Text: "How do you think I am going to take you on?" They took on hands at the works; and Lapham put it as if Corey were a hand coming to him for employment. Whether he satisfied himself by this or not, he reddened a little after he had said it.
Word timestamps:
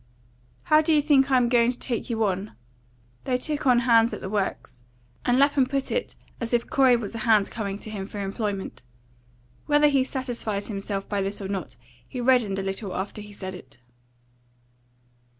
"How 0.63 0.81
do 0.81 0.91
you 0.95 0.99
think 0.99 1.29
I 1.29 1.37
am 1.37 1.47
going 1.47 1.69
to 1.71 1.77
take 1.77 2.09
you 2.09 2.23
on?" 2.23 2.53
They 3.25 3.37
took 3.37 3.67
on 3.67 3.81
hands 3.81 4.15
at 4.15 4.21
the 4.21 4.31
works; 4.31 4.81
and 5.25 5.37
Lapham 5.37 5.67
put 5.67 5.91
it 5.91 6.15
as 6.39 6.53
if 6.55 6.67
Corey 6.67 6.95
were 6.95 7.05
a 7.13 7.17
hand 7.19 7.51
coming 7.51 7.77
to 7.77 7.89
him 7.91 8.07
for 8.07 8.19
employment. 8.19 8.81
Whether 9.67 9.89
he 9.89 10.03
satisfied 10.03 10.63
himself 10.63 11.07
by 11.07 11.21
this 11.21 11.39
or 11.39 11.47
not, 11.47 11.75
he 12.09 12.19
reddened 12.19 12.57
a 12.57 12.63
little 12.63 12.95
after 12.95 13.21
he 13.21 13.27
had 13.27 13.37
said 13.37 13.53
it. 13.53 13.77